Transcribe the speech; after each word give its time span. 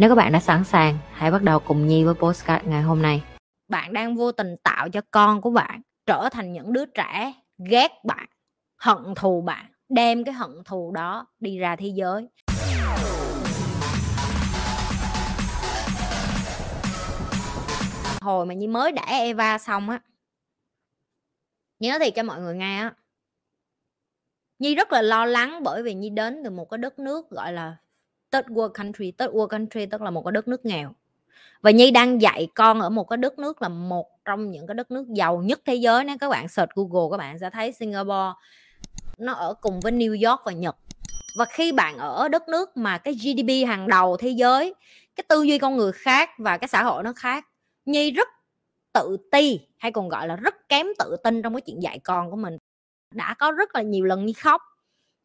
Nếu 0.00 0.08
các 0.08 0.14
bạn 0.14 0.32
đã 0.32 0.40
sẵn 0.40 0.64
sàng, 0.64 0.98
hãy 1.12 1.30
bắt 1.30 1.42
đầu 1.42 1.60
cùng 1.60 1.86
Nhi 1.86 2.04
với 2.04 2.14
postcard 2.14 2.66
ngày 2.66 2.82
hôm 2.82 3.02
nay. 3.02 3.22
Bạn 3.68 3.92
đang 3.92 4.16
vô 4.16 4.32
tình 4.32 4.56
tạo 4.62 4.88
cho 4.88 5.00
con 5.10 5.40
của 5.40 5.50
bạn 5.50 5.82
trở 6.06 6.28
thành 6.32 6.52
những 6.52 6.72
đứa 6.72 6.84
trẻ 6.86 7.32
ghét 7.70 7.88
bạn, 8.04 8.26
hận 8.76 9.14
thù 9.16 9.40
bạn, 9.40 9.66
đem 9.88 10.24
cái 10.24 10.34
hận 10.34 10.50
thù 10.64 10.92
đó 10.92 11.26
đi 11.40 11.58
ra 11.58 11.76
thế 11.76 11.88
giới. 11.94 12.28
Hồi 18.20 18.46
mà 18.46 18.54
Nhi 18.54 18.66
mới 18.66 18.92
đẻ 18.92 19.04
Eva 19.06 19.58
xong 19.58 19.90
á, 19.90 20.00
nhớ 21.78 21.98
thì 22.00 22.10
cho 22.10 22.22
mọi 22.22 22.40
người 22.40 22.56
nghe 22.56 22.78
á, 22.78 22.94
Nhi 24.58 24.74
rất 24.74 24.92
là 24.92 25.02
lo 25.02 25.24
lắng 25.26 25.62
bởi 25.62 25.82
vì 25.82 25.94
Nhi 25.94 26.10
đến 26.10 26.40
từ 26.44 26.50
một 26.50 26.70
cái 26.70 26.78
đất 26.78 26.98
nước 26.98 27.30
gọi 27.30 27.52
là 27.52 27.76
third 28.32 28.46
world 28.46 28.68
country, 28.68 29.12
third 29.12 29.32
world 29.32 29.48
country 29.48 29.86
tức 29.86 30.02
là 30.02 30.10
một 30.10 30.22
cái 30.24 30.32
đất 30.32 30.48
nước 30.48 30.64
nghèo. 30.64 30.94
Và 31.62 31.70
Nhi 31.70 31.90
đang 31.90 32.22
dạy 32.22 32.48
con 32.54 32.80
ở 32.80 32.90
một 32.90 33.04
cái 33.04 33.16
đất 33.16 33.38
nước 33.38 33.62
là 33.62 33.68
một 33.68 34.24
trong 34.24 34.50
những 34.50 34.66
cái 34.66 34.74
đất 34.74 34.90
nước 34.90 35.06
giàu 35.08 35.42
nhất 35.42 35.60
thế 35.64 35.74
giới 35.74 36.04
nếu 36.04 36.16
các 36.20 36.28
bạn 36.28 36.48
search 36.48 36.70
Google, 36.74 37.08
các 37.10 37.16
bạn 37.16 37.38
sẽ 37.38 37.50
thấy 37.50 37.72
Singapore. 37.72 38.32
Nó 39.18 39.32
ở 39.32 39.54
cùng 39.60 39.80
với 39.80 39.92
New 39.92 40.30
York 40.30 40.40
và 40.44 40.52
Nhật. 40.52 40.76
Và 41.38 41.44
khi 41.44 41.72
bạn 41.72 41.98
ở 41.98 42.28
đất 42.28 42.48
nước 42.48 42.76
mà 42.76 42.98
cái 42.98 43.14
GDP 43.14 43.68
hàng 43.68 43.88
đầu 43.88 44.16
thế 44.16 44.28
giới, 44.28 44.74
cái 45.16 45.24
tư 45.28 45.42
duy 45.42 45.58
con 45.58 45.76
người 45.76 45.92
khác 45.92 46.30
và 46.38 46.58
cái 46.58 46.68
xã 46.68 46.82
hội 46.82 47.02
nó 47.02 47.12
khác, 47.16 47.46
Nhi 47.86 48.10
rất 48.10 48.28
tự 48.92 49.16
ti, 49.32 49.60
hay 49.78 49.92
còn 49.92 50.08
gọi 50.08 50.28
là 50.28 50.36
rất 50.36 50.68
kém 50.68 50.86
tự 50.98 51.16
tin 51.24 51.42
trong 51.42 51.54
cái 51.54 51.60
chuyện 51.60 51.82
dạy 51.82 51.98
con 51.98 52.30
của 52.30 52.36
mình. 52.36 52.58
Đã 53.14 53.34
có 53.38 53.52
rất 53.52 53.74
là 53.74 53.82
nhiều 53.82 54.04
lần 54.04 54.26
Nhi 54.26 54.32
khóc. 54.32 54.62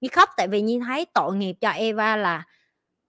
Nhi 0.01 0.07
khóc 0.07 0.29
tại 0.37 0.47
vì 0.47 0.61
Nhi 0.61 0.79
thấy 0.85 1.05
tội 1.13 1.35
nghiệp 1.35 1.55
cho 1.61 1.69
Eva 1.69 2.15
là 2.15 2.43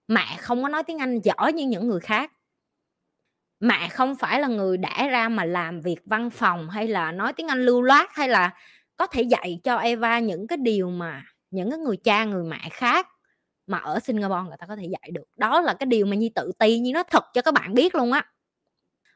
mẹ 0.07 0.37
không 0.39 0.63
có 0.63 0.69
nói 0.69 0.83
tiếng 0.83 0.97
Anh 0.97 1.19
giỏi 1.21 1.53
như 1.53 1.65
những 1.65 1.87
người 1.87 1.99
khác. 1.99 2.31
Mẹ 3.59 3.89
không 3.89 4.15
phải 4.15 4.39
là 4.39 4.47
người 4.47 4.77
đẻ 4.77 5.07
ra 5.11 5.29
mà 5.29 5.45
làm 5.45 5.81
việc 5.81 6.01
văn 6.05 6.29
phòng 6.29 6.69
hay 6.69 6.87
là 6.87 7.11
nói 7.11 7.33
tiếng 7.33 7.47
Anh 7.47 7.65
lưu 7.65 7.81
loát 7.81 8.09
hay 8.11 8.29
là 8.29 8.51
có 8.97 9.07
thể 9.07 9.21
dạy 9.21 9.59
cho 9.63 9.77
Eva 9.77 10.19
những 10.19 10.47
cái 10.47 10.57
điều 10.57 10.89
mà 10.89 11.23
những 11.51 11.71
cái 11.71 11.79
người 11.79 11.97
cha, 11.97 12.25
người 12.25 12.43
mẹ 12.43 12.69
khác 12.71 13.07
mà 13.67 13.77
ở 13.77 13.99
Singapore 13.99 14.47
người 14.47 14.57
ta 14.59 14.67
có 14.67 14.75
thể 14.75 14.85
dạy 14.85 15.11
được. 15.13 15.23
Đó 15.35 15.61
là 15.61 15.73
cái 15.73 15.87
điều 15.87 16.05
mà 16.05 16.15
Nhi 16.15 16.29
tự 16.35 16.51
ti 16.59 16.79
như 16.79 16.91
nó 16.93 17.03
thật 17.03 17.23
cho 17.33 17.41
các 17.41 17.53
bạn 17.53 17.73
biết 17.73 17.95
luôn 17.95 18.11
á. 18.11 18.25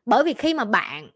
Bởi 0.05 0.23
vì 0.23 0.33
khi 0.33 0.53
mà 0.53 0.65
bạn 0.65 1.09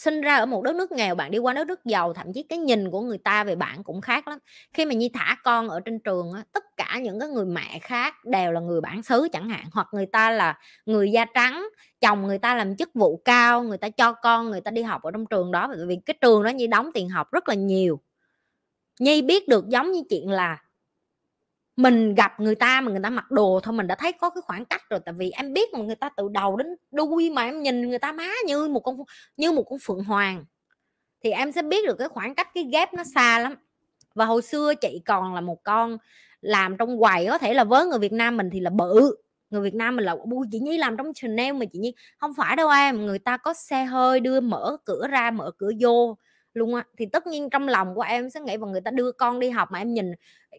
sinh 0.00 0.20
ra 0.20 0.36
ở 0.36 0.46
một 0.46 0.62
đất 0.62 0.74
nước 0.76 0.92
nghèo 0.92 1.14
bạn 1.14 1.30
đi 1.30 1.38
qua 1.38 1.52
đất 1.54 1.66
nước 1.66 1.84
giàu 1.84 2.12
thậm 2.12 2.32
chí 2.32 2.42
cái 2.42 2.58
nhìn 2.58 2.90
của 2.90 3.00
người 3.00 3.18
ta 3.18 3.44
về 3.44 3.56
bạn 3.56 3.84
cũng 3.84 4.00
khác 4.00 4.28
lắm. 4.28 4.38
Khi 4.74 4.84
mà 4.84 4.94
nhi 4.94 5.10
thả 5.14 5.36
con 5.44 5.68
ở 5.68 5.80
trên 5.80 5.98
trường 6.00 6.32
á, 6.32 6.44
tất 6.52 6.64
cả 6.76 6.98
những 7.02 7.20
cái 7.20 7.28
người 7.28 7.44
mẹ 7.44 7.78
khác 7.82 8.14
đều 8.24 8.52
là 8.52 8.60
người 8.60 8.80
bản 8.80 9.02
xứ 9.02 9.28
chẳng 9.32 9.48
hạn 9.48 9.64
hoặc 9.72 9.86
người 9.92 10.06
ta 10.06 10.30
là 10.30 10.58
người 10.86 11.12
da 11.12 11.24
trắng 11.34 11.68
chồng 12.00 12.22
người 12.22 12.38
ta 12.38 12.54
làm 12.54 12.76
chức 12.76 12.90
vụ 12.94 13.22
cao 13.24 13.62
người 13.62 13.78
ta 13.78 13.88
cho 13.88 14.12
con 14.12 14.50
người 14.50 14.60
ta 14.60 14.70
đi 14.70 14.82
học 14.82 15.02
ở 15.02 15.10
trong 15.10 15.26
trường 15.26 15.50
đó. 15.52 15.68
Bởi 15.68 15.86
vì 15.86 15.98
cái 16.06 16.14
trường 16.20 16.42
đó 16.42 16.48
nhi 16.48 16.66
đóng 16.66 16.90
tiền 16.94 17.08
học 17.08 17.32
rất 17.32 17.48
là 17.48 17.54
nhiều. 17.54 18.00
Nhi 19.00 19.22
biết 19.22 19.48
được 19.48 19.68
giống 19.68 19.92
như 19.92 20.02
chuyện 20.10 20.30
là 20.30 20.58
mình 21.76 22.14
gặp 22.14 22.40
người 22.40 22.54
ta 22.54 22.80
mà 22.80 22.90
người 22.90 23.00
ta 23.02 23.10
mặc 23.10 23.30
đồ 23.30 23.60
thôi, 23.62 23.74
mình 23.74 23.86
đã 23.86 23.94
thấy 23.94 24.12
có 24.12 24.30
cái 24.30 24.42
khoảng 24.42 24.64
cách 24.64 24.82
rồi, 24.90 25.00
tại 25.04 25.14
vì 25.18 25.30
em 25.30 25.52
biết 25.52 25.72
mà 25.72 25.78
người 25.78 25.96
ta 25.96 26.08
từ 26.16 26.28
đầu 26.32 26.56
đến 26.56 26.66
đuôi 26.90 27.30
mà 27.30 27.44
em 27.44 27.62
nhìn 27.62 27.88
người 27.88 27.98
ta 27.98 28.12
má 28.12 28.28
như 28.46 28.68
một 28.68 28.80
con 28.80 28.96
như 29.36 29.52
một 29.52 29.62
con 29.70 29.78
phượng 29.82 30.04
hoàng. 30.04 30.44
Thì 31.24 31.30
em 31.30 31.52
sẽ 31.52 31.62
biết 31.62 31.86
được 31.86 31.96
cái 31.98 32.08
khoảng 32.08 32.34
cách, 32.34 32.48
cái 32.54 32.64
ghép 32.72 32.94
nó 32.94 33.02
xa 33.14 33.38
lắm. 33.38 33.54
Và 34.14 34.24
hồi 34.24 34.42
xưa 34.42 34.74
chị 34.74 35.02
còn 35.06 35.34
là 35.34 35.40
một 35.40 35.64
con 35.64 35.98
làm 36.40 36.76
trong 36.76 37.00
quầy, 37.00 37.26
có 37.26 37.38
thể 37.38 37.54
là 37.54 37.64
với 37.64 37.86
người 37.86 37.98
Việt 37.98 38.12
Nam 38.12 38.36
mình 38.36 38.50
thì 38.52 38.60
là 38.60 38.70
bự, 38.70 39.16
người 39.50 39.60
Việt 39.60 39.74
Nam 39.74 39.96
mình 39.96 40.04
là 40.04 40.16
bu 40.24 40.44
chị 40.52 40.60
Nhi 40.60 40.78
làm 40.78 40.96
trong 40.96 41.12
Chanel 41.14 41.52
mà 41.52 41.66
chị 41.72 41.78
Nhi 41.78 41.94
không 42.18 42.34
phải 42.34 42.56
đâu 42.56 42.68
em, 42.68 43.06
người 43.06 43.18
ta 43.18 43.36
có 43.36 43.54
xe 43.54 43.84
hơi 43.84 44.20
đưa 44.20 44.40
mở 44.40 44.76
cửa 44.84 45.06
ra, 45.10 45.30
mở 45.30 45.50
cửa 45.58 45.70
vô 45.80 46.16
luôn 46.54 46.74
á. 46.74 46.84
Thì 46.98 47.06
tất 47.06 47.26
nhiên 47.26 47.50
trong 47.50 47.68
lòng 47.68 47.94
của 47.94 48.02
em 48.02 48.30
sẽ 48.30 48.40
nghĩ 48.40 48.56
và 48.56 48.66
người 48.68 48.80
ta 48.80 48.90
đưa 48.90 49.12
con 49.12 49.40
đi 49.40 49.50
học 49.50 49.68
mà 49.72 49.78
em 49.78 49.94
nhìn 49.94 50.12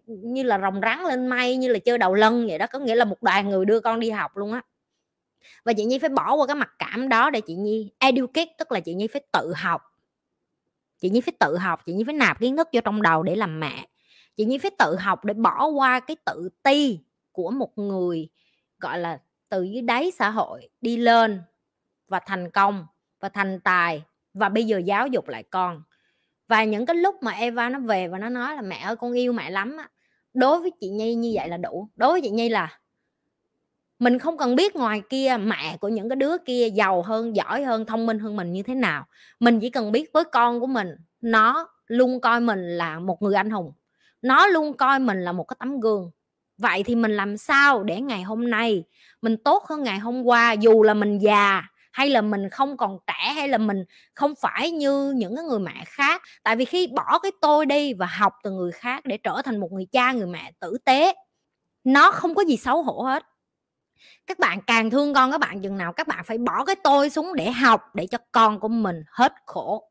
như 0.07 0.43
là 0.43 0.59
rồng 0.59 0.81
rắn 0.81 1.03
lên 1.03 1.27
mây, 1.27 1.57
như 1.57 1.67
là 1.67 1.79
chơi 1.79 1.97
đầu 1.97 2.13
lân 2.13 2.47
vậy 2.47 2.57
đó, 2.57 2.65
có 2.67 2.79
nghĩa 2.79 2.95
là 2.95 3.05
một 3.05 3.23
đoàn 3.23 3.49
người 3.49 3.65
đưa 3.65 3.79
con 3.79 3.99
đi 3.99 4.09
học 4.09 4.37
luôn 4.37 4.53
á. 4.53 4.61
Và 5.65 5.73
chị 5.73 5.85
nhi 5.85 5.99
phải 5.99 6.09
bỏ 6.09 6.33
qua 6.33 6.47
cái 6.47 6.55
mặt 6.55 6.71
cảm 6.79 7.09
đó 7.09 7.29
để 7.29 7.41
chị 7.41 7.55
nhi 7.55 7.91
educate, 7.99 8.53
tức 8.57 8.71
là 8.71 8.79
chị 8.79 8.93
nhi 8.93 9.07
phải 9.07 9.21
tự 9.31 9.53
học. 9.55 9.81
Chị 10.99 11.09
nhi 11.09 11.21
phải 11.21 11.33
tự 11.39 11.57
học, 11.57 11.85
chị 11.85 11.93
nhi 11.93 12.03
phải 12.03 12.13
nạp 12.13 12.39
kiến 12.39 12.57
thức 12.57 12.67
vô 12.73 12.81
trong 12.81 13.01
đầu 13.01 13.23
để 13.23 13.35
làm 13.35 13.59
mẹ. 13.59 13.87
Chị 14.35 14.45
nhi 14.45 14.57
phải 14.57 14.71
tự 14.79 14.95
học 14.95 15.25
để 15.25 15.33
bỏ 15.33 15.65
qua 15.67 15.99
cái 15.99 16.17
tự 16.25 16.49
ti 16.63 16.99
của 17.31 17.51
một 17.51 17.77
người, 17.77 18.29
gọi 18.79 18.99
là, 18.99 19.19
từ 19.49 19.63
dưới 19.63 19.81
đáy 19.81 20.11
xã 20.11 20.29
hội 20.29 20.69
đi 20.81 20.97
lên 20.97 21.41
và 22.07 22.19
thành 22.19 22.51
công 22.51 22.85
và 23.19 23.29
thành 23.29 23.59
tài 23.59 24.03
và 24.33 24.49
bây 24.49 24.63
giờ 24.63 24.77
giáo 24.77 25.07
dục 25.07 25.27
lại 25.27 25.43
con. 25.43 25.83
Và 26.47 26.63
những 26.63 26.85
cái 26.85 26.95
lúc 26.95 27.15
mà 27.23 27.31
Eva 27.31 27.69
nó 27.69 27.79
về 27.79 28.07
và 28.07 28.17
nó 28.17 28.29
nói 28.29 28.55
là 28.55 28.61
mẹ 28.61 28.77
ơi, 28.77 28.95
con 28.95 29.13
yêu 29.13 29.33
mẹ 29.33 29.49
lắm 29.49 29.77
á. 29.77 29.89
Đối 30.33 30.59
với 30.59 30.71
chị 30.79 30.89
Nhi 30.89 31.15
như 31.15 31.31
vậy 31.35 31.49
là 31.49 31.57
đủ. 31.57 31.89
Đối 31.95 32.11
với 32.11 32.21
chị 32.21 32.29
Nhi 32.29 32.49
là 32.49 32.79
mình 33.99 34.19
không 34.19 34.37
cần 34.37 34.55
biết 34.55 34.75
ngoài 34.75 35.01
kia 35.09 35.37
mẹ 35.43 35.77
của 35.77 35.87
những 35.87 36.09
cái 36.09 36.15
đứa 36.15 36.37
kia 36.37 36.69
giàu 36.69 37.01
hơn, 37.01 37.35
giỏi 37.35 37.63
hơn, 37.63 37.85
thông 37.85 38.05
minh 38.05 38.19
hơn 38.19 38.35
mình 38.35 38.53
như 38.53 38.63
thế 38.63 38.75
nào. 38.75 39.05
Mình 39.39 39.59
chỉ 39.59 39.69
cần 39.69 39.91
biết 39.91 40.09
với 40.13 40.23
con 40.23 40.59
của 40.59 40.67
mình, 40.67 40.87
nó 41.21 41.67
luôn 41.87 42.21
coi 42.21 42.39
mình 42.39 42.77
là 42.77 42.99
một 42.99 43.21
người 43.21 43.35
anh 43.35 43.49
hùng. 43.49 43.73
Nó 44.21 44.47
luôn 44.47 44.77
coi 44.77 44.99
mình 44.99 45.21
là 45.21 45.31
một 45.31 45.43
cái 45.43 45.55
tấm 45.59 45.79
gương. 45.79 46.11
Vậy 46.57 46.83
thì 46.83 46.95
mình 46.95 47.11
làm 47.11 47.37
sao 47.37 47.83
để 47.83 48.01
ngày 48.01 48.23
hôm 48.23 48.49
nay 48.49 48.83
mình 49.21 49.37
tốt 49.37 49.63
hơn 49.69 49.83
ngày 49.83 49.99
hôm 49.99 50.23
qua, 50.23 50.51
dù 50.51 50.83
là 50.83 50.93
mình 50.93 51.19
già 51.19 51.63
hay 51.91 52.09
là 52.09 52.21
mình 52.21 52.49
không 52.49 52.77
còn 52.77 52.97
trẻ, 53.07 53.33
hay 53.35 53.47
là 53.47 53.57
mình 53.57 53.83
không 54.13 54.33
phải 54.41 54.71
như 54.71 55.11
những 55.11 55.35
cái 55.35 55.45
người 55.45 55.59
mẹ 55.59 55.83
khác. 55.85 56.21
Tại 56.43 56.55
vì 56.55 56.65
khi 56.65 56.87
bỏ 56.87 57.19
cái 57.19 57.31
tôi 57.41 57.65
đi 57.65 57.93
và 57.93 58.05
học 58.05 58.33
từ 58.43 58.51
người 58.51 58.71
khác 58.71 59.05
để 59.05 59.17
trở 59.17 59.41
thành 59.45 59.59
một 59.59 59.71
người 59.71 59.87
cha, 59.91 60.11
người 60.11 60.27
mẹ 60.27 60.51
tử 60.59 60.77
tế, 60.85 61.13
nó 61.83 62.11
không 62.11 62.35
có 62.35 62.43
gì 62.43 62.57
xấu 62.57 62.83
hổ 62.83 63.01
hết. 63.01 63.23
Các 64.27 64.39
bạn 64.39 64.59
càng 64.67 64.89
thương 64.89 65.13
con 65.13 65.31
các 65.31 65.37
bạn, 65.37 65.61
chừng 65.61 65.77
nào 65.77 65.93
các 65.93 66.07
bạn 66.07 66.23
phải 66.23 66.37
bỏ 66.37 66.65
cái 66.65 66.75
tôi 66.83 67.09
xuống 67.09 67.33
để 67.35 67.51
học, 67.51 67.81
để 67.93 68.07
cho 68.07 68.17
con 68.31 68.59
của 68.59 68.67
mình 68.67 69.03
hết 69.11 69.33
khổ. 69.45 69.83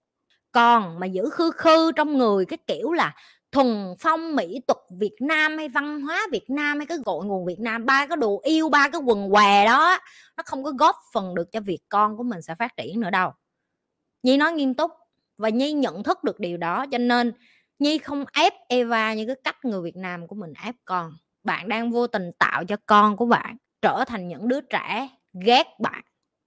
Còn 0.53 1.01
mà 1.01 1.07
giữ 1.07 1.31
khư 1.31 1.51
khư 1.51 1.93
trong 1.93 2.19
người, 2.19 2.45
cái 2.45 2.59
kiểu 2.67 2.93
là 2.93 3.15
thuần 3.53 3.95
phong 3.99 4.37
mỹ 4.37 4.61
tục 4.67 4.79
Việt 4.99 5.17
Nam 5.21 5.59
hay 5.59 5.69
văn 5.69 6.01
hóa 6.01 6.27
Việt 6.33 6.51
Nam 6.51 6.79
hay 6.79 6.87
cái 6.87 6.99
cội 7.05 7.25
nguồn 7.27 7.47
Việt 7.47 7.61
Nam, 7.61 7.87
ba 7.87 8.07
cái 8.07 8.17
đồ 8.17 8.41
yêu, 8.45 8.69
ba 8.69 8.89
cái 8.89 9.01
quần 9.01 9.31
què 9.31 9.67
đó, 9.67 9.99
nó 10.37 10.43
không 10.47 10.65
có 10.65 10.73
góp 10.73 10.97
phần 11.13 11.35
được 11.35 11.53
cho 11.53 11.61
việc 11.61 11.81
con 11.89 12.17
của 12.17 12.23
mình 12.23 12.43
sẽ 12.43 12.55
phát 12.55 12.77
triển 12.77 13.01
nữa 13.01 13.11
đâu. 13.11 13.33
Nhi 14.23 14.37
nói 14.37 14.53
nghiêm 14.53 14.75
túc 14.75 14.91
và 15.39 15.49
Nhi 15.49 15.73
nhận 15.73 16.03
thức 16.03 16.25
được 16.25 16.41
điều 16.41 16.57
đó, 16.57 16.87
cho 16.91 16.99
nên 16.99 17.33
Nhi 17.79 17.99
không 17.99 18.25
ép 18.33 18.55
Eva 18.69 19.15
như 19.15 19.27
cái 19.27 19.37
cách 19.45 19.65
người 19.65 19.83
Việt 19.83 19.97
Nam 19.97 20.27
của 20.27 20.35
mình 20.35 20.53
ép 20.65 20.75
con. 20.85 21.13
Bạn 21.45 21.69
đang 21.69 21.91
vô 21.91 22.07
tình 22.07 22.31
tạo 22.39 22.65
cho 22.65 22.77
con 22.87 23.17
của 23.17 23.27
bạn 23.27 23.57
trở 23.83 24.05
thành 24.07 24.29
những 24.29 24.49
đứa 24.49 24.61
trẻ 24.61 25.09
ghét 25.33 25.67
bạn, 25.81 26.03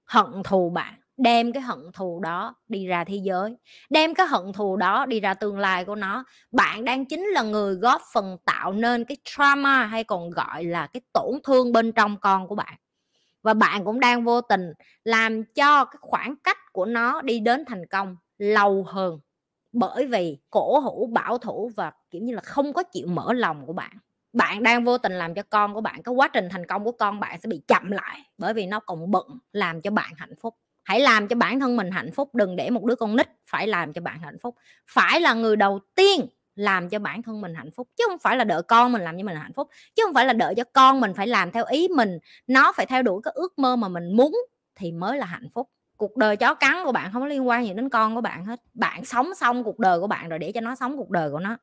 hận 0.06 0.26
thù 0.44 0.70
bạn 0.70 1.03
đem 1.18 1.54
cái 1.54 1.64
hận 1.64 1.80
thù 1.94 2.20
đó 2.20 2.56
đi 2.68 2.88
ra 2.88 3.04
thế 3.04 3.16
giới, 3.16 3.58
đem 3.90 4.16
cái 4.16 4.28
hận 4.28 4.54
thù 4.54 4.78
đó 4.78 5.06
đi 5.06 5.20
ra 5.20 5.34
tương 5.34 5.60
lai 5.60 5.86
của 5.86 5.96
nó. 5.96 6.24
Bạn 6.52 6.86
đang 6.86 7.06
chính 7.06 7.24
là 7.26 7.42
người 7.42 7.76
góp 7.76 8.02
phần 8.14 8.38
tạo 8.46 8.74
nên 8.74 9.06
cái 9.06 9.18
trauma 9.24 9.86
hay 9.86 10.04
còn 10.04 10.30
gọi 10.30 10.64
là 10.64 10.88
cái 10.88 11.02
tổn 11.14 11.40
thương 11.44 11.72
bên 11.74 11.92
trong 11.92 12.18
con 12.18 12.48
của 12.48 12.56
bạn. 12.56 12.74
Và 13.44 13.54
bạn 13.54 13.86
cũng 13.86 14.00
đang 14.00 14.24
vô 14.24 14.42
tình 14.42 14.74
làm 15.04 15.44
cho 15.44 15.86
cái 15.86 15.98
khoảng 16.02 16.36
cách 16.44 16.58
của 16.74 16.86
nó 16.86 17.22
đi 17.22 17.40
đến 17.40 17.66
thành 17.66 17.86
công 17.86 18.18
lâu 18.38 18.84
hơn 18.88 19.20
bởi 19.74 20.08
vì 20.08 20.38
cổ 20.50 20.80
hủ, 20.80 21.10
bảo 21.14 21.38
thủ 21.38 21.72
và, 21.76 21.92
kiểu 22.12 22.22
như 22.22 22.36
là, 22.36 22.42
không 22.42 22.74
có 22.74 22.84
chịu 22.84 23.08
mở 23.08 23.34
lòng 23.34 23.66
của 23.66 23.74
bạn. 23.74 23.98
Bạn 24.34 24.64
đang 24.64 24.84
vô 24.84 24.98
tình 24.98 25.14
làm 25.14 25.34
cho 25.34 25.44
con 25.50 25.74
của 25.74 25.82
bạn, 25.82 26.04
cái 26.04 26.16
quá 26.16 26.28
trình 26.28 26.48
thành 26.52 26.66
công 26.66 26.84
của 26.84 26.92
con 26.92 27.20
bạn 27.20 27.42
sẽ 27.42 27.48
bị 27.50 27.62
chậm 27.68 27.92
lại 27.92 28.20
bởi 28.38 28.54
vì 28.54 28.66
nó 28.68 28.80
còn 28.80 29.12
bận 29.12 29.28
làm 29.52 29.82
cho 29.82 29.92
bạn 29.92 30.14
hạnh 30.18 30.36
phúc 30.42 30.56
hãy 30.84 31.00
làm 31.00 31.28
cho 31.28 31.36
bản 31.36 31.60
thân 31.60 31.78
mình 31.78 31.92
hạnh 31.92 32.12
phúc, 32.12 32.36
đừng 32.36 32.56
để 32.56 32.70
một 32.70 32.86
đứa 32.86 32.96
con 32.96 33.16
nít 33.16 33.28
phải 33.48 33.68
làm 33.68 33.94
cho 33.94 34.02
bạn 34.02 34.20
hạnh 34.20 34.38
phúc. 34.42 34.56
Phải 34.92 35.22
là 35.22 35.34
người 35.34 35.56
đầu 35.56 35.80
tiên 35.96 36.28
làm 36.56 36.90
cho 36.90 37.00
bản 37.00 37.22
thân 37.22 37.42
mình 37.42 37.54
hạnh 37.54 37.72
phúc, 37.72 37.88
chứ 37.98 38.04
không 38.08 38.20
phải 38.20 38.38
là 38.38 38.44
đợi 38.44 38.62
con 38.64 38.92
mình 38.92 39.02
làm 39.02 39.18
cho 39.18 39.24
mình 39.24 39.36
hạnh 39.36 39.54
phúc, 39.54 39.70
chứ 39.96 40.04
không 40.06 40.14
phải 40.14 40.26
là 40.26 40.34
đợi 40.34 40.54
cho 40.58 40.64
con 40.74 41.00
mình 41.00 41.14
phải 41.14 41.28
làm 41.28 41.52
theo 41.52 41.66
ý 41.66 41.88
mình. 41.88 42.18
Nó 42.48 42.72
phải 42.72 42.86
theo 42.86 43.04
đuổi 43.04 43.22
cái 43.24 43.32
ước 43.36 43.60
mơ 43.60 43.76
mà 43.76 43.88
mình 43.88 44.18
muốn 44.18 44.36
thì 44.76 44.92
mới 44.92 45.18
là 45.18 45.26
hạnh 45.26 45.50
phúc. 45.54 45.70
Cuộc 45.98 46.18
đời 46.18 46.38
chó 46.38 46.54
cắn 46.54 46.76
của 46.86 46.92
bạn 46.92 47.14
không 47.14 47.22
có 47.22 47.28
liên 47.28 47.48
quan 47.48 47.66
gì 47.66 47.74
đến 47.74 47.90
con 47.90 48.16
của 48.16 48.22
bạn 48.22 48.46
hết. 48.46 48.62
Bạn 48.74 49.06
sống 49.06 49.36
xong 49.36 49.64
cuộc 49.64 49.80
đời 49.80 50.00
của 50.00 50.08
bạn 50.08 50.30
rồi, 50.30 50.40
để 50.40 50.52
cho 50.52 50.62
nó 50.62 50.76
sống 50.76 50.98
cuộc 50.98 51.10
đời 51.10 51.32
của 51.32 51.40
nó 51.40 51.58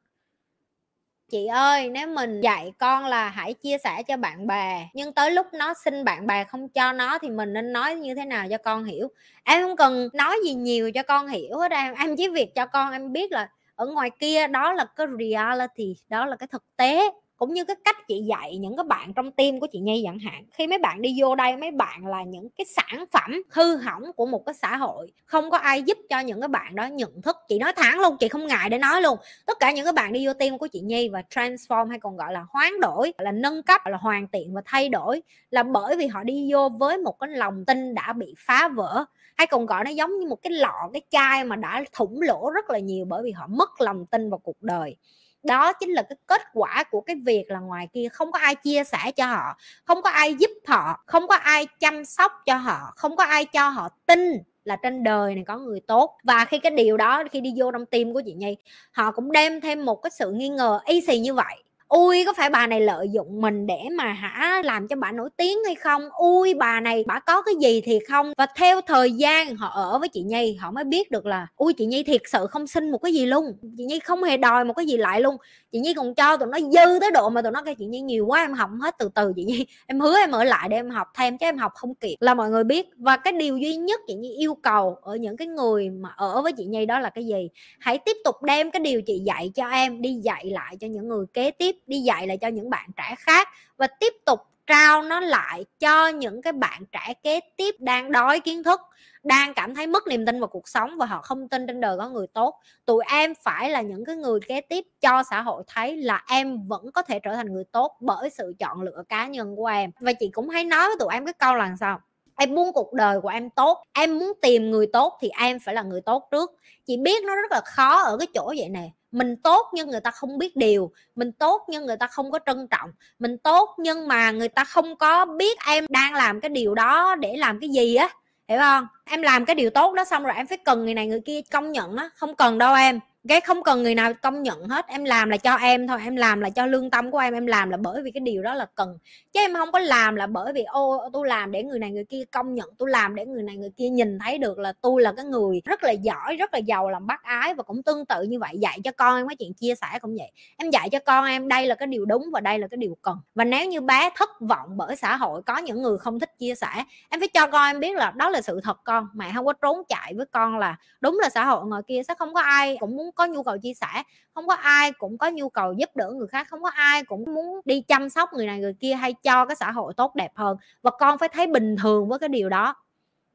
chị 1.31 1.47
ơi, 1.47 1.89
nếu 1.91 2.07
mình 2.09 2.41
dạy 2.41 2.73
con 2.79 3.05
là 3.07 3.29
hãy 3.29 3.55
chia 3.55 3.79
sẻ 3.79 4.03
cho 4.09 4.17
bạn 4.17 4.47
bè, 4.47 4.89
nhưng 4.95 5.13
tới 5.13 5.31
lúc 5.31 5.47
nó 5.53 5.75
xin 5.85 6.05
bạn 6.05 6.27
bè 6.27 6.45
không 6.45 6.69
cho 6.69 6.93
nó 6.93 7.19
thì 7.19 7.31
mình 7.31 7.53
nên 7.53 7.73
nói 7.73 7.95
như 7.95 8.15
thế 8.15 8.25
nào 8.25 8.47
cho 8.51 8.59
con 8.59 8.85
hiểu? 8.85 9.09
Em 9.45 9.63
không 9.63 9.77
cần 9.77 10.09
nói 10.13 10.37
gì 10.45 10.55
nhiều 10.55 10.91
cho 10.93 11.03
con 11.03 11.29
hiểu 11.29 11.59
hết 11.59 11.71
em 11.73 11.95
em 11.95 12.17
chỉ 12.17 12.29
việc 12.29 12.55
cho 12.55 12.67
con 12.67 12.93
em 12.93 13.13
biết 13.13 13.33
là 13.33 13.49
ở 13.75 13.87
ngoài 13.87 14.11
kia 14.21 14.47
đó 14.49 14.73
là 14.73 14.85
cái 14.97 15.07
reality, 15.19 15.97
đó 16.09 16.27
là 16.27 16.37
cái 16.37 16.47
thực 16.53 16.65
tế 16.77 17.11
cũng 17.41 17.55
như 17.55 17.65
cái 17.65 17.77
cách 17.85 17.97
chị 18.09 18.23
dạy 18.29 18.57
những 18.57 18.77
cái 18.77 18.85
bạn 18.85 19.13
trong 19.15 19.31
team 19.33 19.61
của 19.61 19.67
chị 19.73 19.79
Nhi 19.79 20.03
chẳng 20.05 20.19
hạn. 20.19 20.45
Khi 20.53 20.67
mấy 20.67 20.79
bạn 20.79 21.03
đi 21.03 21.17
vô 21.21 21.35
đây, 21.35 21.57
mấy 21.57 21.71
bạn 21.71 22.07
là 22.07 22.23
những 22.23 22.49
cái 22.59 22.65
sản 22.77 23.05
phẩm 23.13 23.43
hư 23.51 23.77
hỏng 23.77 24.03
của 24.17 24.27
một 24.27 24.43
cái 24.47 24.55
xã 24.55 24.77
hội, 24.77 25.13
không 25.25 25.51
có 25.51 25.59
ai 25.59 25.83
giúp 25.83 25.99
cho 26.09 26.21
những 26.21 26.41
cái 26.41 26.49
bạn 26.49 26.75
đó 26.75 26.87
nhận 26.87 27.23
thức. 27.23 27.37
Chị 27.49 27.59
nói 27.59 27.73
thẳng 27.77 28.01
luôn, 28.01 28.17
chị 28.21 28.29
không 28.29 28.47
ngại 28.47 28.71
để 28.71 28.79
nói 28.79 29.03
luôn. 29.03 29.19
Tất 29.47 29.57
cả 29.61 29.73
những 29.73 29.85
cái 29.85 29.93
bạn 29.93 30.13
đi 30.13 30.27
vô 30.27 30.33
team 30.33 30.59
của 30.59 30.67
chị 30.67 30.81
Nhi 30.81 31.09
và 31.09 31.23
transform 31.31 31.89
hay 31.89 31.99
còn 32.01 32.17
gọi 32.17 32.33
là 32.33 32.45
hoán 32.49 32.81
đổi, 32.81 33.13
là 33.19 33.33
nâng 33.33 33.63
cấp, 33.63 33.81
là 33.87 33.97
hoàn 33.97 34.27
thiện 34.33 34.55
và 34.55 34.63
thay 34.65 34.89
đổi 34.89 35.23
là 35.51 35.63
bởi 35.63 35.97
vì 35.97 36.07
họ 36.07 36.25
đi 36.25 36.49
vô 36.53 36.69
với 36.69 36.99
một 36.99 37.19
cái 37.21 37.31
lòng 37.31 37.65
tin 37.65 37.95
đã 37.95 38.13
bị 38.13 38.35
phá 38.39 38.69
vỡ. 38.69 39.05
Hay 39.37 39.47
còn 39.47 39.67
gọi 39.67 39.85
nó 39.85 39.91
giống 39.91 40.19
như 40.19 40.27
một 40.29 40.43
cái 40.43 40.53
lọ, 40.53 40.91
cái 40.93 41.03
chai 41.11 41.45
mà 41.45 41.57
đã 41.57 41.85
thủng 41.93 42.23
lỗ 42.23 42.51
rất 42.51 42.71
là 42.71 42.79
nhiều 42.79 43.05
bởi 43.09 43.23
vì 43.23 43.31
họ 43.31 43.47
mất 43.47 43.81
lòng 43.81 44.07
tin 44.07 44.31
vào 44.31 44.39
cuộc 44.39 44.63
đời 44.63 44.97
đó 45.43 45.73
chính 45.73 45.91
là 45.91 46.03
cái 46.03 46.17
kết 46.27 46.43
quả 46.53 46.85
của 46.91 47.01
cái 47.01 47.17
việc 47.27 47.45
là 47.49 47.61
ngoài 47.61 47.89
kia 47.93 48.09
không 48.13 48.33
có 48.33 48.39
ai 48.39 48.55
chia 48.55 48.85
sẻ 48.85 49.13
cho 49.17 49.27
họ, 49.27 49.57
không 49.85 50.03
có 50.03 50.11
ai 50.11 50.35
giúp 50.35 50.51
họ, 50.67 51.03
không 51.07 51.29
có 51.29 51.35
ai 51.35 51.67
chăm 51.81 52.05
sóc 52.05 52.33
cho 52.47 52.55
họ, 52.55 52.93
không 52.97 53.17
có 53.17 53.25
ai 53.25 53.45
cho 53.45 53.69
họ 53.69 53.89
tin 54.07 54.43
là 54.65 54.77
trên 54.77 55.05
đời 55.05 55.35
này 55.35 55.45
có 55.47 55.59
người 55.59 55.81
tốt. 55.87 56.17
Và 56.25 56.45
khi 56.45 56.59
cái 56.59 56.71
điều 56.71 56.97
đó, 56.97 57.25
khi 57.33 57.41
đi 57.41 57.53
vô 57.57 57.71
trong 57.73 57.87
tim 57.87 58.15
của 58.15 58.23
chị 58.27 58.33
Nhi, 58.33 58.57
họ 58.93 59.11
cũng 59.13 59.33
đem 59.33 59.61
thêm 59.61 59.85
một 59.85 60.03
cái 60.03 60.11
sự 60.11 60.33
nghi 60.33 60.49
ngờ 60.49 60.81
y 60.85 61.01
xì 61.01 61.19
như 61.19 61.35
vậy 61.35 61.57
ui, 61.91 62.25
có 62.27 62.33
phải 62.33 62.51
bà 62.51 62.67
này 62.67 62.81
lợi 62.81 63.09
dụng 63.13 63.41
mình 63.41 63.67
để 63.67 63.79
mà 63.97 64.13
hả, 64.13 64.63
làm 64.65 64.89
cho 64.89 64.97
bà 64.97 65.13
nổi 65.13 65.31
tiếng 65.37 65.59
hay 65.65 65.75
không? 65.75 66.03
Ui, 66.19 66.55
bà 66.55 66.81
này, 66.81 67.05
bà 67.07 67.19
có 67.19 67.43
cái 67.43 67.55
gì 67.61 67.81
thì 67.81 67.99
không? 68.09 68.33
Và 68.39 68.47
theo 68.57 68.81
thời 68.81 69.13
gian, 69.13 69.57
họ 69.57 69.69
ở 69.69 69.99
với 69.99 70.09
chị 70.09 70.23
nhi, 70.23 70.55
họ 70.55 70.71
mới 70.71 70.85
biết 70.85 71.11
được 71.11 71.27
là, 71.27 71.47
ui, 71.57 71.73
chị 71.73 71.87
nhi 71.87 72.03
thiệt 72.03 72.21
sự 72.33 72.47
không 72.47 72.67
xin 72.67 72.91
một 72.91 72.99
cái 72.99 73.13
gì 73.13 73.27
luôn. 73.27 73.45
Chị 73.79 73.85
nhi 73.85 73.99
không 73.99 74.23
hề 74.23 74.37
đòi 74.37 74.65
một 74.65 74.75
cái 74.75 74.87
gì 74.87 74.97
lại 74.97 75.21
luôn. 75.21 75.37
Chị 75.73 75.79
nhi 75.79 75.95
còn 75.95 76.15
cho 76.15 76.37
tụi 76.37 76.49
nó 76.49 76.59
dư 76.61 76.99
tới 77.01 77.11
độ 77.11 77.29
mà 77.29 77.43
tụi 77.43 77.53
nó 77.53 77.63
kêu, 77.63 77.75
chị 77.75 77.87
nhi 77.87 78.01
nhiều 78.01 78.27
quá, 78.27 78.41
em 78.45 78.53
học 78.53 78.71
hết 78.81 78.95
từ 78.99 79.09
từ. 79.15 79.33
Chị 79.37 79.45
nhi, 79.45 79.67
em 79.87 80.01
hứa 80.01 80.17
em 80.19 80.31
ở 80.31 80.45
lại 80.45 80.69
để 80.69 80.77
em 80.77 80.91
học 80.91 81.09
thêm 81.17 81.39
chứ 81.39 81.47
em 81.47 81.59
học 81.59 81.73
không 81.75 81.95
kịp 81.95 82.17
là 82.21 82.35
mọi 82.35 82.51
người 82.51 82.65
biết. 82.65 82.87
Và 82.97 83.17
cái 83.17 83.33
điều 83.33 83.59
duy 83.59 83.77
nhất 83.77 84.01
chị 84.07 84.15
nhi 84.15 84.35
yêu 84.39 84.55
cầu 84.55 84.97
ở 85.03 85.17
những 85.17 85.37
cái 85.37 85.47
người 85.47 85.91
mà 85.91 86.09
ở 86.17 86.43
với 86.43 86.53
chị 86.53 86.65
nhi 86.65 86.87
đó 86.87 87.01
là 87.01 87.11
cái 87.11 87.25
gì? 87.27 87.49
Hãy 87.81 87.99
tiếp 87.99 88.17
tục 88.25 88.43
đem 88.43 88.71
cái 88.71 88.81
điều 88.81 89.03
chị 89.03 89.19
dạy 89.27 89.51
cho 89.55 89.69
em 89.69 90.03
đi 90.03 90.15
dạy 90.23 90.47
lại 90.51 90.77
cho 90.81 90.87
những 90.87 91.09
người 91.09 91.27
kế 91.35 91.51
tiếp 91.51 91.77
đi 91.87 92.01
dạy 92.01 92.27
lại 92.27 92.37
cho 92.37 92.49
những 92.49 92.71
bạn 92.71 92.91
trẻ 92.97 93.15
khác 93.19 93.49
và 93.77 93.87
tiếp 93.87 94.13
tục 94.27 94.41
trao 94.71 95.03
nó 95.03 95.21
lại 95.21 95.65
cho 95.79 96.09
những 96.09 96.43
cái 96.43 96.53
bạn 96.53 96.83
trẻ 96.93 97.15
kế 97.23 97.41
tiếp 97.57 97.75
đang 97.79 98.13
đói 98.13 98.41
kiến 98.41 98.63
thức, 98.63 98.81
đang 99.23 99.55
cảm 99.55 99.75
thấy 99.75 99.87
mất 99.87 100.07
niềm 100.07 100.27
tin 100.27 100.41
vào 100.41 100.49
cuộc 100.49 100.69
sống 100.69 100.99
và 100.99 101.07
họ 101.07 101.23
không 101.23 101.49
tin 101.49 101.67
trên 101.67 101.81
đời 101.81 101.97
có 101.99 102.09
người 102.09 102.27
tốt. 102.27 102.61
Tụi 102.87 103.05
em 103.13 103.35
phải 103.45 103.71
là 103.71 103.81
những 103.81 104.05
cái 104.05 104.17
người 104.17 104.41
kế 104.49 104.61
tiếp 104.61 104.85
cho 105.01 105.23
xã 105.31 105.41
hội 105.41 105.63
thấy 105.67 105.97
là 105.97 106.25
em 106.29 106.69
vẫn 106.69 106.93
có 106.93 107.03
thể 107.03 107.19
trở 107.19 107.35
thành 107.35 107.53
người 107.53 107.65
tốt 107.65 107.97
bởi 108.01 108.31
sự 108.31 108.55
chọn 108.59 108.83
lựa 108.83 109.03
cá 109.09 109.27
nhân 109.27 109.57
của 109.57 109.67
em. 109.67 109.91
Và 110.01 110.13
chị 110.13 110.31
cũng 110.33 110.49
hay 110.49 110.65
nói 110.65 110.87
với 110.87 110.97
tụi 110.99 111.09
em 111.13 111.25
cái 111.25 111.33
câu 111.33 111.55
là 111.55 111.75
sao? 111.81 112.01
Em 112.37 112.55
muốn 112.55 112.73
cuộc 112.73 112.93
đời 112.93 113.21
của 113.21 113.29
em 113.29 113.51
tốt, 113.51 113.79
em 113.93 114.19
muốn 114.19 114.33
tìm 114.43 114.71
người 114.71 114.87
tốt 114.93 115.19
thì 115.21 115.29
em 115.39 115.59
phải 115.59 115.75
là 115.75 115.83
người 115.83 116.01
tốt 116.01 116.29
trước. 116.31 116.51
Chị 116.87 116.97
biết 116.97 117.25
nó 117.25 117.37
rất 117.37 117.53
là 117.53 117.61
khó 117.65 118.03
ở 118.03 118.17
cái 118.17 118.27
chỗ 118.35 118.55
vậy 118.59 118.69
nè 118.69 118.91
mình 119.13 119.37
tốt 119.37 119.67
nhưng 119.73 119.89
người 119.89 120.01
ta 120.01 120.11
không 120.11 120.39
biết 120.39 120.57
điều, 120.57 120.93
mình 121.17 121.33
tốt 121.33 121.63
nhưng 121.69 121.87
người 121.87 121.97
ta 121.97 122.07
không 122.07 122.31
có 122.31 122.39
trân 122.47 122.69
trọng, 122.71 122.91
mình 123.19 123.39
tốt 123.39 123.75
nhưng 123.79 124.09
mà 124.09 124.31
người 124.31 124.49
ta 124.49 124.65
không 124.65 124.97
có 124.97 125.25
biết 125.25 125.59
em 125.67 125.87
đang 125.89 126.15
làm 126.15 126.41
cái 126.41 126.49
điều 126.49 126.75
đó 126.75 127.15
để 127.15 127.37
làm 127.37 127.61
cái 127.61 127.71
gì 127.71 127.95
á, 127.95 128.09
hiểu 128.49 128.59
không? 128.59 128.87
Em 129.05 129.23
làm 129.23 129.45
cái 129.45 129.55
điều 129.55 129.71
tốt 129.71 129.95
đó 129.95 130.05
xong 130.05 130.23
rồi 130.25 130.35
em 130.37 130.47
phải 130.47 130.59
cần 130.65 130.85
người 130.85 130.95
này 130.95 131.07
người 131.07 131.21
kia 131.21 131.41
công 131.51 131.73
nhận 131.73 131.97
á, 131.97 132.11
không 132.15 132.37
cần 132.37 132.59
đâu 132.59 132.75
em 132.75 133.01
cái 133.29 133.41
không 133.41 133.63
cần 133.63 133.83
người 133.83 133.95
nào 133.95 134.13
công 134.23 134.43
nhận 134.43 134.69
hết, 134.69 134.87
em 134.89 135.05
làm 135.05 135.31
là 135.31 135.37
cho 135.37 135.57
em 135.57 135.87
thôi, 135.87 135.99
em 136.05 136.17
làm 136.17 136.41
là 136.41 136.51
cho 136.51 136.67
lương 136.67 136.91
tâm 136.91 137.11
của 137.11 137.19
em 137.19 137.35
em 137.35 137.47
làm 137.47 137.71
là 137.71 137.77
bởi 137.77 138.03
vì 138.03 138.11
cái 138.11 138.21
điều 138.21 138.43
đó 138.43 138.55
là 138.55 138.67
cần. 138.75 138.99
Chứ 139.33 139.41
em 139.41 139.55
không 139.55 139.73
có 139.73 139.79
làm 139.79 140.17
là 140.17 140.27
bởi 140.27 140.53
vì, 140.53 140.63
ô, 140.63 141.09
tôi 141.13 141.29
làm 141.29 141.53
để 141.53 141.63
người 141.63 141.79
này 141.79 141.91
người 141.91 142.05
kia 142.05 142.25
công 142.33 142.55
nhận, 142.55 142.69
tôi 142.79 142.91
làm 142.91 143.15
để 143.15 143.27
người 143.27 143.43
này 143.43 143.57
người 143.57 143.71
kia 143.77 143.89
nhìn 143.89 144.19
thấy 144.19 144.39
được 144.39 144.59
là 144.59 144.73
tôi 144.81 145.03
là 145.03 145.13
cái 145.13 145.25
người 145.25 145.61
rất 145.65 145.85
là 145.85 145.91
giỏi, 145.91 146.37
rất 146.37 146.55
là 146.55 146.59
giàu 146.59 146.91
làm 146.91 147.07
bác 147.07 147.23
ái 147.23 147.55
và 147.55 147.63
cũng 147.63 147.83
tương 147.83 148.07
tự 148.07 148.23
như 148.23 148.39
vậy, 148.39 148.53
dạy 148.61 148.79
cho 148.85 148.91
con 148.97 149.17
em 149.17 149.29
cái 149.29 149.37
chuyện 149.37 149.55
chia 149.55 149.75
sẻ 149.75 149.99
cũng 150.01 150.17
vậy. 150.19 150.31
Em 150.57 150.71
dạy 150.71 150.89
cho 150.91 150.99
con 150.99 151.25
em 151.25 151.49
đây 151.49 151.67
là 151.67 151.75
cái 151.75 151.87
điều 151.87 152.05
đúng 152.05 152.31
và 152.33 152.41
đây 152.41 152.59
là 152.59 152.69
cái 152.69 152.79
điều 152.79 152.97
cần. 153.03 153.17
Và 153.35 153.45
nếu 153.45 153.69
như 153.69 153.81
bé 153.81 154.11
thất 154.17 154.31
vọng 154.41 154.69
bởi 154.77 154.97
xã 154.97 155.17
hội, 155.17 155.43
có 155.43 155.59
những 155.59 155.83
người 155.83 155.99
không 155.99 156.21
thích 156.21 156.39
chia 156.39 156.55
sẻ, 156.55 156.85
em 157.09 157.21
phải 157.21 157.29
cho 157.29 157.47
con 157.47 157.71
em 157.71 157.81
biết 157.81 157.97
là 157.97 158.11
đó 158.11 158.31
là 158.31 158.41
sự 158.43 158.61
thật 158.65 158.77
con, 158.85 159.09
mẹ 159.15 159.31
không 159.35 159.47
có 159.47 159.53
trốn 159.53 159.83
chạy 159.89 160.15
với 160.17 160.27
con 160.27 160.59
là 160.59 160.77
đúng 161.01 161.19
là 161.23 161.29
xã 161.29 161.45
hội, 161.45 161.67
ngoài 161.67 161.83
kia 161.89 162.01
sẽ 162.09 162.15
không 162.19 162.35
có 162.35 162.41
ai 162.41 162.77
cũng 162.81 162.97
muốn 162.97 163.10
có 163.13 163.27
nhu 163.27 163.43
cầu 163.43 163.59
chia 163.59 163.75
sẻ, 163.81 164.03
không 164.35 164.47
có 164.47 164.55
ai 164.55 164.93
cũng 164.93 165.19
có 165.19 165.31
nhu 165.31 165.49
cầu 165.49 165.73
giúp 165.73 165.97
đỡ 165.97 166.11
người 166.17 166.29
khác, 166.29 166.47
không 166.51 166.63
có 166.63 166.69
ai 166.69 167.05
cũng 167.05 167.25
muốn 167.35 167.61
đi 167.65 167.81
chăm 167.81 168.11
sóc 168.11 168.33
người 168.33 168.47
này 168.47 168.59
người 168.59 168.75
kia 168.81 168.95
hay 168.95 169.13
cho 169.13 169.45
cái 169.45 169.57
xã 169.57 169.71
hội 169.71 169.95
tốt 169.97 170.15
đẹp 170.15 170.31
hơn. 170.35 170.57
Và 170.83 170.91
con 170.91 171.19
phải 171.19 171.29
thấy 171.29 171.47
bình 171.47 171.77
thường 171.83 172.09
với 172.09 172.19
cái 172.19 172.29
điều 172.29 172.49
đó. 172.49 172.75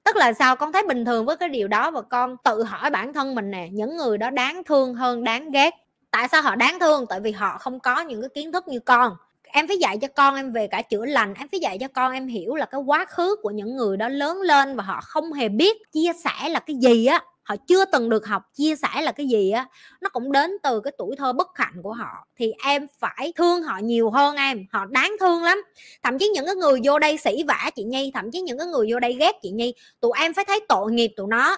Tức 0.03 0.15
là 0.15 0.33
sao? 0.33 0.55
Con 0.55 0.71
thấy 0.71 0.83
bình 0.87 1.05
thường 1.05 1.25
với 1.25 1.37
cái 1.37 1.49
điều 1.49 1.67
đó 1.67 1.91
và 1.91 2.01
con 2.01 2.37
tự 2.43 2.63
hỏi 2.63 2.89
bản 2.89 3.13
thân 3.13 3.35
mình 3.35 3.51
nè, 3.51 3.67
những 3.71 3.97
người 3.97 4.17
đó 4.17 4.29
đáng 4.29 4.63
thương 4.63 4.93
hơn, 4.93 5.23
đáng 5.23 5.51
ghét. 5.51 5.73
Tại 6.11 6.27
sao 6.27 6.41
họ 6.41 6.55
đáng 6.55 6.79
thương? 6.79 7.05
Tại 7.09 7.19
vì 7.19 7.31
họ 7.31 7.57
không 7.57 7.79
có 7.79 8.01
những 8.01 8.21
cái 8.21 8.29
kiến 8.33 8.51
thức 8.51 8.67
như 8.67 8.79
con. 8.79 9.15
Em 9.43 9.67
phải 9.67 9.77
dạy 9.77 9.97
cho 9.97 10.07
con 10.15 10.35
em 10.35 10.51
về 10.51 10.67
cả 10.67 10.81
chữa 10.81 11.05
lành, 11.05 11.33
em 11.33 11.47
phải 11.51 11.59
dạy 11.59 11.77
cho 11.79 11.87
con 11.87 12.13
em 12.13 12.27
hiểu 12.27 12.55
là 12.55 12.65
cái 12.65 12.81
quá 12.81 13.05
khứ 13.05 13.35
của 13.41 13.51
những 13.51 13.75
người 13.75 13.97
đó 13.97 14.09
lớn 14.09 14.41
lên 14.41 14.75
và 14.75 14.83
họ 14.83 14.99
không 15.01 15.33
hề 15.33 15.49
biết 15.49 15.91
chia 15.91 16.11
sẻ 16.23 16.49
là 16.49 16.59
cái 16.59 16.75
gì 16.75 17.05
á 17.05 17.23
họ 17.45 17.55
chưa 17.67 17.85
từng 17.85 18.09
được 18.09 18.25
học 18.25 18.43
chia 18.53 18.75
sẻ 18.75 19.01
là 19.01 19.11
cái 19.11 19.27
gì 19.27 19.51
á, 19.51 19.67
nó 20.01 20.09
cũng 20.09 20.31
đến 20.31 20.51
từ 20.63 20.79
cái 20.79 20.93
tuổi 20.97 21.15
thơ 21.15 21.33
bất 21.33 21.47
hạnh 21.55 21.81
của 21.83 21.93
họ. 21.93 22.27
Thì 22.37 22.53
em 22.65 22.87
phải 22.99 23.33
thương 23.35 23.63
họ 23.63 23.77
nhiều 23.77 24.09
hơn 24.09 24.35
em, 24.35 24.65
họ 24.71 24.85
đáng 24.85 25.15
thương 25.19 25.43
lắm. 25.43 25.63
Thậm 26.03 26.17
chí 26.17 26.27
những 26.27 26.45
cái 26.45 26.55
người 26.55 26.79
vô 26.83 26.99
đây 26.99 27.17
sỉ 27.17 27.43
vả 27.47 27.71
chị 27.75 27.83
nhi, 27.83 28.11
thậm 28.13 28.31
chí 28.31 28.41
những 28.41 28.57
cái 28.57 28.67
người 28.67 28.87
vô 28.91 28.99
đây 28.99 29.13
ghét 29.13 29.31
chị 29.41 29.51
nhi, 29.51 29.73
tụi 29.99 30.11
em 30.19 30.33
phải 30.33 30.45
thấy 30.45 30.59
tội 30.69 30.91
nghiệp 30.91 31.11
tụi 31.17 31.27
nó, 31.27 31.57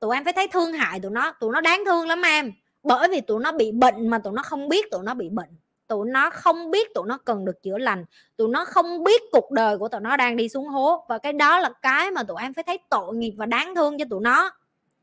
tụi 0.00 0.16
em 0.16 0.24
phải 0.24 0.32
thấy 0.32 0.48
thương 0.48 0.72
hại 0.72 1.00
tụi 1.00 1.10
nó 1.10 1.32
tụi 1.40 1.52
nó 1.52 1.60
đáng 1.60 1.84
thương 1.86 2.08
lắm 2.08 2.22
em. 2.22 2.52
Bởi 2.82 3.08
vì 3.08 3.20
tụi 3.20 3.40
nó 3.40 3.52
bị 3.52 3.72
bệnh 3.72 4.08
mà 4.08 4.18
tụi 4.18 4.32
nó 4.32 4.42
không 4.42 4.68
biết 4.68 4.90
tụi 4.90 5.02
nó 5.04 5.14
bị 5.14 5.28
bệnh. 5.28 5.56
Tụi 5.86 6.06
nó 6.06 6.30
không 6.30 6.70
biết 6.70 6.94
tụi 6.94 7.04
nó 7.06 7.18
cần 7.18 7.44
được 7.44 7.62
chữa 7.62 7.78
lành. 7.78 8.04
Tụi 8.36 8.48
nó 8.48 8.64
không 8.64 9.04
biết 9.04 9.22
cuộc 9.32 9.50
đời 9.50 9.78
của 9.78 9.88
tụi 9.88 10.00
nó 10.00 10.16
đang 10.16 10.36
đi 10.36 10.48
xuống 10.48 10.68
hố. 10.68 11.04
Và 11.08 11.18
cái 11.18 11.32
đó 11.32 11.58
là 11.58 11.70
cái 11.82 12.10
mà 12.10 12.22
tụi 12.22 12.36
em 12.42 12.54
phải 12.54 12.64
thấy 12.64 12.78
tội 12.90 13.14
nghiệp 13.14 13.34
và 13.36 13.46
đáng 13.46 13.74
thương 13.74 13.98
cho 13.98 14.04
tụi 14.10 14.20
nó 14.22 14.50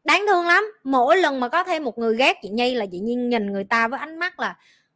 đáng 0.04 0.26
thương 0.28 0.48
lắm. 0.48 0.64
Mỗi 0.84 1.18
lần 1.18 1.40
mà 1.40 1.50
có 1.50 1.64
thêm 1.64 1.84
một 1.84 1.98
người 1.98 2.16
ghét 2.16 2.38
chị 2.42 2.50
nhi 2.50 2.76
là 2.76 2.86
chị 2.92 3.00
nhi 3.00 3.16
nhìn 3.16 3.54
người 3.54 3.64
ta 3.64 3.88
với 3.88 4.00
ánh 4.00 4.20
mắt 4.20 4.40
là, 4.40 4.56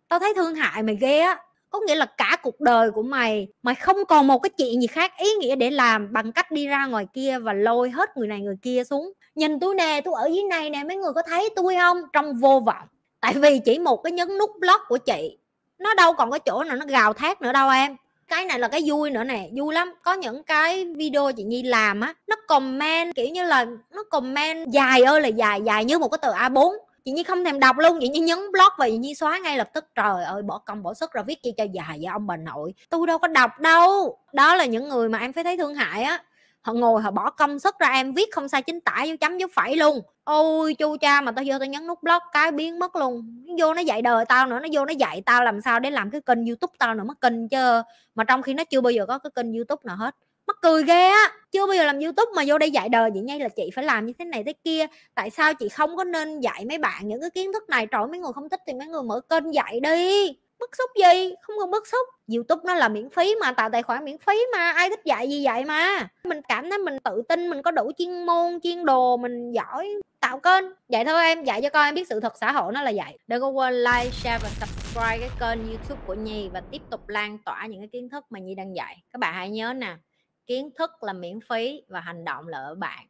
tao 0.09 0.19
thấy 0.19 0.33
thương 0.35 0.55
hại 0.55 0.83
mày 0.83 0.95
ghê 0.95 1.19
á. 1.19 1.37
Có 1.69 1.79
nghĩa 1.87 1.95
là 1.95 2.05
cả 2.05 2.37
cuộc 2.43 2.61
đời 2.61 2.91
của 2.91 3.01
mày 3.01 3.47
mày 3.63 3.75
không 3.75 3.97
còn 4.07 4.27
một 4.27 4.39
cái 4.39 4.49
chuyện 4.57 4.81
gì 4.81 4.87
khác 4.87 5.11
ý 5.17 5.33
nghĩa 5.33 5.55
để 5.55 5.71
làm 5.71 6.13
bằng 6.13 6.31
cách 6.31 6.51
đi 6.51 6.67
ra 6.67 6.85
ngoài 6.85 7.07
kia 7.13 7.39
và 7.39 7.53
lôi 7.53 7.89
hết 7.89 8.17
người 8.17 8.27
này 8.27 8.41
người 8.41 8.57
kia 8.61 8.83
xuống. 8.83 9.13
Nhìn 9.35 9.59
tôi 9.59 9.75
nè 9.75 10.01
tôi 10.05 10.13
ở 10.17 10.29
dưới 10.33 10.43
này 10.43 10.69
nè, 10.69 10.83
mấy 10.83 10.97
người 10.97 11.13
có 11.13 11.21
thấy 11.21 11.49
tôi 11.55 11.75
không? 11.75 12.01
Trong 12.13 12.33
vô 12.33 12.59
vọng. 12.59 12.87
Tại 13.19 13.33
vì 13.33 13.59
chỉ 13.65 13.79
một 13.79 14.03
cái 14.03 14.11
nhấn 14.11 14.37
nút 14.37 14.51
block 14.59 14.81
của 14.87 14.97
chị. 14.97 15.37
Nó 15.79 15.93
đâu 15.93 16.13
còn 16.13 16.31
cái 16.31 16.39
chỗ 16.39 16.63
nào 16.63 16.75
nó 16.75 16.85
gào 16.85 17.13
thét 17.13 17.41
nữa 17.41 17.53
đâu 17.53 17.69
em 17.69 17.95
cái 18.27 18.45
này 18.45 18.59
là 18.59 18.67
cái 18.67 18.81
vui 18.85 19.11
nữa 19.11 19.23
nè, 19.23 19.49
vui 19.57 19.73
lắm. 19.73 19.93
Có 20.03 20.13
những 20.13 20.43
cái 20.43 20.85
video 20.85 21.31
chị 21.31 21.43
nhi 21.43 21.63
làm 21.63 22.01
á, 22.01 22.13
nó 22.27 22.35
comment, 22.47 23.15
kiểu 23.15 23.27
như 23.27 23.43
là, 23.43 23.65
nó 23.91 24.03
comment 24.03 24.71
dài 24.71 25.01
ơi 25.01 25.21
là 25.21 25.27
dài 25.27 25.61
dài 25.65 25.85
như 25.85 25.99
một 25.99 26.07
cái 26.07 26.17
tờ 26.21 26.31
a 26.31 26.49
4 26.49 26.73
chị 27.05 27.11
nhi 27.11 27.23
không 27.23 27.45
thèm 27.45 27.59
đọc 27.59 27.77
luôn, 27.77 27.97
chị 28.01 28.07
nhi 28.07 28.19
nhấn 28.19 28.39
block 28.51 28.73
và 28.77 28.89
chị 28.89 28.97
nhi 28.97 29.15
xóa 29.15 29.39
ngay 29.39 29.57
lập 29.57 29.69
tức. 29.73 29.85
Trời 29.95 30.23
ơi, 30.23 30.41
bỏ 30.41 30.57
công, 30.57 30.83
bỏ 30.83 30.93
sức 30.93 31.11
ra 31.11 31.21
viết 31.21 31.43
chi 31.43 31.53
cho 31.57 31.63
dài 31.63 31.99
vậy 32.01 32.05
ông 32.11 32.27
bà 32.27 32.37
nội. 32.37 32.73
Tôi 32.89 33.07
đâu 33.07 33.17
có 33.17 33.27
đọc 33.27 33.59
đâu. 33.59 34.17
Đó 34.33 34.55
là 34.55 34.65
những 34.65 34.89
người 34.89 35.09
mà 35.09 35.19
em 35.19 35.33
phải 35.33 35.43
thấy 35.43 35.57
thương 35.57 35.75
hại 35.75 36.03
á 36.03 36.23
họ 36.65 36.73
ngồi, 36.73 37.01
họ 37.01 37.11
bỏ 37.11 37.29
công 37.29 37.59
sức 37.59 37.79
ra 37.79 37.87
em 37.87 38.13
viết 38.13 38.29
không 38.31 38.49
sai 38.49 38.61
chính 38.61 38.81
tả 38.81 39.03
dấu 39.03 39.17
chấm 39.17 39.37
dấu 39.37 39.49
phẩy 39.53 39.75
luôn. 39.75 40.01
Ôi 40.23 40.73
chu 40.73 40.97
cha 41.01 41.21
mà 41.21 41.31
tao 41.31 41.45
vô 41.47 41.59
tao 41.59 41.65
nhấn 41.65 41.87
nút 41.87 42.03
block 42.03 42.23
cái 42.33 42.51
biến 42.51 42.79
mất 42.79 42.95
luôn. 42.95 43.43
Nó 43.47 43.53
vô 43.57 43.73
nó 43.73 43.81
dạy 43.81 44.01
đời 44.01 44.25
tao 44.25 44.47
nữa, 44.47 44.59
nó 44.59 44.67
vô 44.71 44.85
nó 44.85 44.91
dạy 44.91 45.21
tao 45.25 45.43
làm 45.43 45.61
sao 45.61 45.79
để 45.79 45.91
làm 45.91 46.11
cái 46.11 46.21
kênh 46.21 46.45
youtube 46.45 46.73
tao 46.79 46.95
nữa, 46.95 47.03
mất 47.03 47.21
kênh 47.21 47.49
chứ. 47.49 47.81
Mà 48.15 48.23
trong 48.23 48.41
khi 48.41 48.53
nó 48.53 48.63
chưa 48.63 48.81
bao 48.81 48.91
giờ 48.91 49.05
có 49.05 49.17
cái 49.17 49.31
kênh 49.35 49.53
youtube 49.53 49.81
nào 49.83 49.95
hết. 49.95 50.15
Mắc 50.47 50.57
cười 50.61 50.83
ghê 50.83 51.07
á, 51.07 51.31
chưa 51.51 51.67
bao 51.67 51.75
giờ 51.75 51.83
làm 51.83 51.99
youtube 51.99 52.31
mà 52.35 52.43
vô 52.47 52.57
đây 52.57 52.71
dạy 52.71 52.89
đời 52.89 53.11
vậy 53.13 53.21
ngay 53.21 53.39
là 53.39 53.49
chị 53.49 53.69
phải 53.75 53.85
làm 53.85 54.05
như 54.05 54.13
thế 54.19 54.25
này 54.25 54.43
thế 54.43 54.53
kia. 54.63 54.85
Tại 55.15 55.29
sao 55.29 55.53
chị 55.53 55.69
không 55.69 55.97
có 55.97 56.03
nên 56.03 56.39
dạy 56.39 56.65
mấy 56.69 56.77
bạn 56.77 57.07
những 57.07 57.21
cái 57.21 57.29
kiến 57.29 57.53
thức 57.53 57.69
này? 57.69 57.87
Trời 57.87 58.07
mấy 58.11 58.19
người 58.19 58.33
không 58.33 58.49
thích 58.49 58.59
thì 58.67 58.73
mấy 58.73 58.87
người 58.87 59.03
mở 59.03 59.21
kênh 59.29 59.53
dạy 59.53 59.79
đi 59.79 60.37
bức 60.59 60.75
xúc 60.77 60.89
gì? 60.99 61.33
Không 61.41 61.55
cần 61.59 61.71
bức 61.71 61.87
xúc. 61.87 62.07
Youtube 62.35 62.61
nó 62.65 62.73
là 62.73 62.89
miễn 62.89 63.09
phí 63.09 63.35
mà, 63.41 63.51
tạo 63.51 63.69
tài 63.69 63.83
khoản 63.83 64.05
miễn 64.05 64.17
phí 64.17 64.33
mà, 64.53 64.71
ai 64.71 64.89
thích 64.89 65.01
dạy 65.05 65.29
gì 65.29 65.41
dạy 65.41 65.65
mà. 65.65 66.07
Mình 66.23 66.41
cảm 66.49 66.69
thấy 66.69 66.79
mình 66.79 66.99
tự 66.99 67.21
tin, 67.29 67.49
mình 67.49 67.61
có 67.61 67.71
đủ 67.71 67.91
chuyên 67.97 68.25
môn, 68.25 68.59
chuyên 68.63 68.85
đồ, 68.85 69.17
mình 69.17 69.51
giỏi, 69.51 69.89
tạo 70.19 70.39
kênh. 70.39 70.63
Vậy 70.89 71.05
thôi 71.05 71.23
em, 71.23 71.43
dạy 71.43 71.61
cho 71.61 71.69
con, 71.69 71.85
em 71.85 71.95
biết 71.95 72.07
sự 72.07 72.19
thật 72.19 72.33
xã 72.41 72.51
hội 72.51 72.73
nó 72.73 72.81
là 72.81 72.91
vậy. 72.95 73.17
Đừng 73.27 73.41
có 73.41 73.47
quên 73.47 73.73
like, 73.73 74.09
share 74.11 74.39
và 74.43 74.49
subscribe 74.49 75.17
cái 75.19 75.29
kênh 75.39 75.67
youtube 75.69 76.01
của 76.07 76.13
nhi 76.13 76.49
và 76.53 76.61
tiếp 76.71 76.81
tục 76.89 77.09
lan 77.09 77.37
tỏa 77.45 77.65
những 77.65 77.81
cái 77.81 77.89
kiến 77.91 78.09
thức 78.09 78.25
mà 78.29 78.39
nhi 78.39 78.55
đang 78.55 78.75
dạy. 78.75 78.97
Các 79.11 79.19
bạn 79.19 79.33
hãy 79.33 79.49
nhớ 79.49 79.73
nè, 79.73 79.95
kiến 80.47 80.69
thức 80.77 80.91
là 81.03 81.13
miễn 81.13 81.39
phí 81.49 81.81
và 81.87 81.99
hành 81.99 82.25
động 82.25 82.47
là 82.47 82.57
ở 82.57 82.75
bạn. 82.75 83.05